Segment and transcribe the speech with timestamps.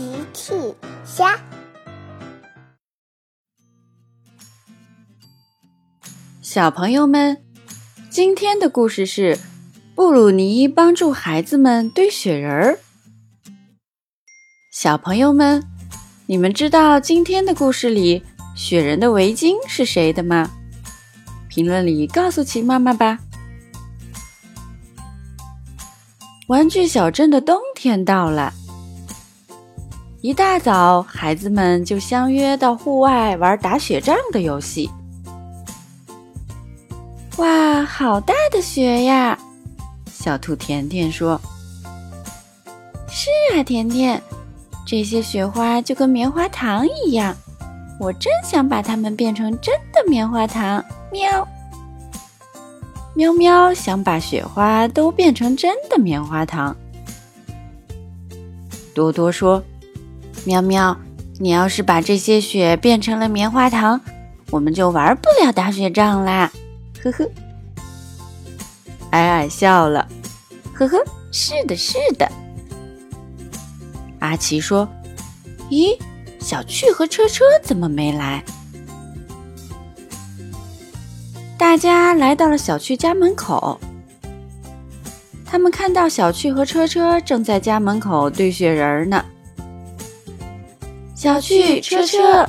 [0.00, 0.54] 奇趣
[1.04, 1.38] 虾，
[6.40, 7.36] 小朋友们，
[8.08, 9.38] 今天的故事是
[9.94, 12.78] 布鲁尼帮助孩子们堆雪人儿。
[14.72, 15.62] 小朋友们，
[16.24, 18.22] 你们知道今天的故事里
[18.56, 20.50] 雪人的围巾是谁的吗？
[21.46, 23.18] 评论里告诉奇妈妈吧。
[26.46, 28.54] 玩具小镇的冬天到了，
[30.22, 34.90] 一大早，孩子们就相约到户外玩打雪仗的游戏。
[37.38, 39.38] 哇，好大的雪呀！
[40.12, 41.40] 小兔甜甜说
[43.08, 44.22] ：“是啊，甜甜，
[44.86, 47.34] 这些雪花就跟棉花糖一样，
[47.98, 51.48] 我真想把它们变成真的棉花糖。”喵。
[53.14, 56.76] 喵喵想把雪花都变成真的棉花糖。
[58.94, 59.62] 多多说
[60.44, 60.96] ：“喵喵，
[61.38, 64.00] 你要是把这些雪变成了棉花糖，
[64.50, 66.50] 我们就玩不了打雪仗啦。”
[67.02, 67.30] 呵呵，
[69.10, 70.06] 矮矮笑了。
[70.74, 70.98] 呵呵，
[71.30, 72.30] 是的，是的。
[74.18, 74.88] 阿奇说
[75.70, 75.96] ：“咦，
[76.38, 78.42] 小趣和车车怎么没来？”
[81.58, 83.78] 大家来到了小趣家门口，
[85.44, 89.22] 他们看到小趣和车车正在家门口堆雪人呢。
[91.20, 92.48] 小趣、车车，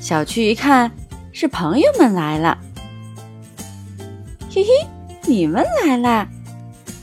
[0.00, 0.90] 小趣一看
[1.30, 2.56] 是朋友们来了，
[4.50, 4.70] 嘿嘿，
[5.26, 6.26] 你们来啦！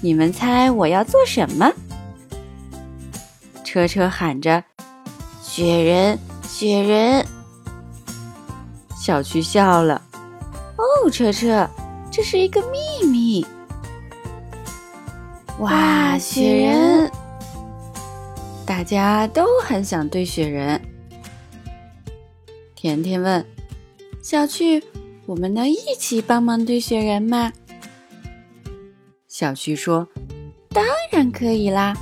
[0.01, 1.71] 你们猜我要做什么？
[3.63, 4.63] 车车喊着
[5.43, 7.23] ：“雪人，雪人！”
[8.99, 10.01] 小趣笑了，
[10.77, 11.69] 哦，车车，
[12.09, 13.45] 这是一个秘密。
[15.59, 17.11] 哇，雪人！
[18.75, 20.81] 大家都很想堆雪人。
[22.73, 23.45] 甜甜问
[24.23, 24.83] 小趣
[25.27, 27.53] ：“我们能一起帮忙堆雪人吗？”
[29.29, 30.07] 小趣说
[30.73, 31.95] ：“当然可以啦，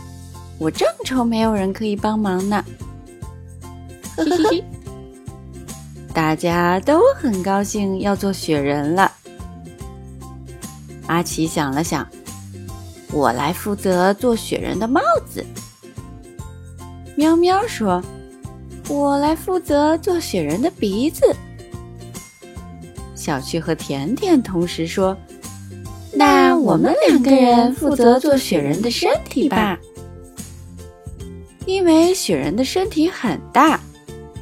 [0.58, 2.64] 我正愁没有人可以帮忙呢。”
[4.16, 4.64] 嘿嘿嘿。
[6.14, 9.12] 大家都很高兴要做雪人了。
[11.08, 12.08] 阿奇想了想，
[13.12, 15.46] 我来负责做雪人的帽子。
[17.16, 18.02] 喵喵说
[18.90, 21.36] ：“我来负责做雪人的鼻子。”
[23.14, 25.16] 小趣和甜甜同时说
[26.14, 29.78] ：“那我们两个人负责做雪人的身体吧，
[31.66, 33.80] 因为雪人的身体很大。”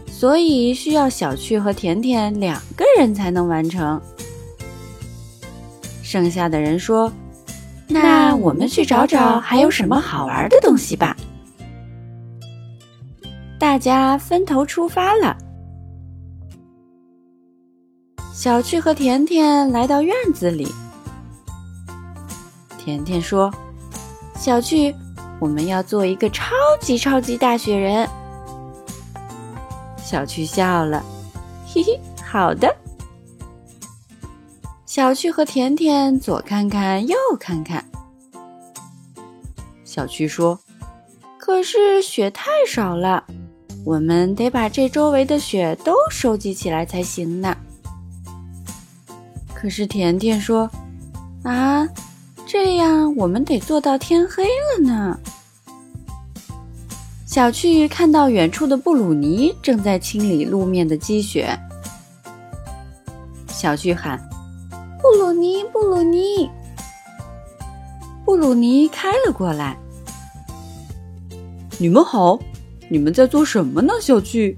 [0.09, 4.01] 所以需要小趣和甜甜两个人才能完成。
[6.03, 7.09] 剩下的人说
[7.87, 11.15] ：“那我们去找找还有什么好玩的东西吧。”
[13.69, 15.37] 大家分头出发了。
[18.33, 20.73] 小趣和甜甜来到院子里。
[22.79, 23.53] 甜甜说
[24.35, 24.91] ：“小趣，
[25.39, 28.09] 我们要做一个超级超级大雪人。”
[30.01, 31.05] 小趣笑了，
[31.67, 32.75] 嘿嘿，好的。
[34.87, 37.85] 小趣和甜甜左看看右看看。
[39.83, 40.59] 小趣说
[41.37, 43.23] ：“可是雪太少了，
[43.89, 47.57] 我们得把这周围的雪都收集起来才行呢。”
[49.51, 50.69] 可是甜甜说
[51.41, 51.89] ：“啊，
[52.45, 55.19] 这样我们得做到天黑了呢。”
[57.25, 61.57] 小趣看到远处的布鲁尼正在清理路面的积雪，
[63.47, 64.19] 小趣喊
[65.01, 66.47] ：“布鲁尼，布鲁尼！”
[68.23, 69.75] 布鲁尼开了过来。
[71.79, 72.37] 你们好，
[72.91, 73.93] 你们在做什么呢？
[74.01, 74.57] 小趣，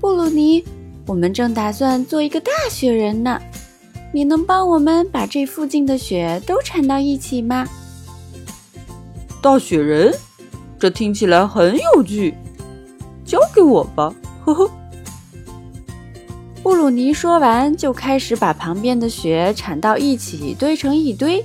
[0.00, 0.64] 布鲁尼，
[1.06, 3.38] 我们正打算做一个大雪人呢，
[4.14, 7.66] 你能帮我们把这附近的雪都铲到一起吗？
[9.42, 10.14] 大雪人。
[10.78, 12.34] 这听起来很有趣，
[13.24, 14.70] 交给我吧，呵呵。
[16.62, 21.44] 布鲁尼说完，就开始把旁边的雪铲到一起，堆成一堆。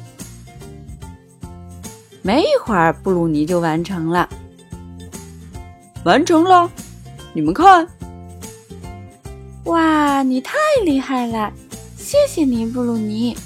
[2.21, 4.29] 没一会儿，布鲁尼就完成了。
[6.03, 6.69] 完成了，
[7.33, 7.87] 你们看，
[9.65, 11.51] 哇，你太厉害了！
[11.95, 13.37] 谢谢你，布鲁尼。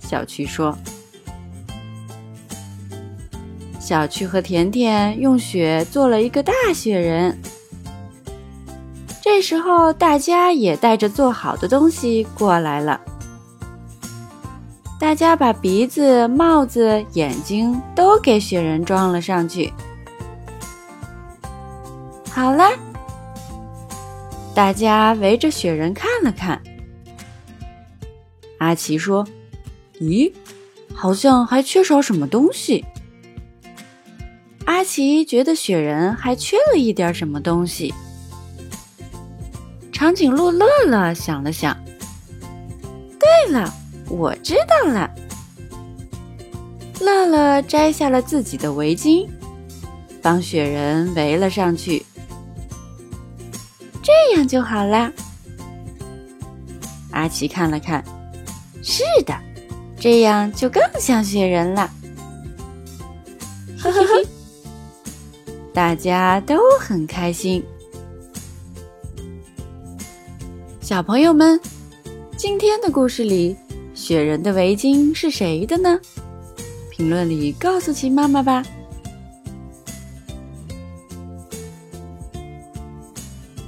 [0.00, 0.76] 小趣说。
[3.80, 7.38] 小趣和甜甜用雪做了一个大雪人。
[9.22, 13.00] 这时候，大家也带着做好的东西过来了。
[15.00, 19.72] 大家把鼻子、帽子、眼睛都给雪人装了上去。
[22.38, 22.70] 好啦，
[24.54, 26.62] 大家围着雪人看了看。
[28.58, 29.26] 阿奇说
[29.98, 30.32] ：“咦，
[30.94, 32.84] 好像还缺少什么东西。”
[34.66, 37.92] 阿奇觉得雪人还缺了一点什么东西。
[39.90, 41.76] 长颈鹿乐乐想了想
[43.18, 43.74] ：“对了，
[44.08, 45.10] 我知道了。”
[47.02, 49.26] 乐乐摘下了自己的围巾，
[50.22, 52.04] 帮雪人围了上去。
[54.48, 55.12] 就好啦。
[57.12, 58.02] 阿奇看了看，
[58.82, 59.34] 是的，
[60.00, 61.90] 这样就更像雪人了。
[63.78, 64.24] 呵呵呵，
[65.74, 67.62] 大家都很开心。
[70.80, 71.60] 小朋友们，
[72.36, 73.54] 今天的故事里，
[73.94, 76.00] 雪人的围巾是谁的呢？
[76.90, 78.64] 评论里告诉奇妈妈吧。